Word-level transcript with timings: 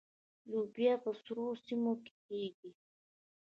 لوبیا 0.49 0.93
په 1.03 1.11
سړو 1.23 1.47
سیمو 1.65 1.93
کې 2.03 2.13
کیږي. 2.25 2.69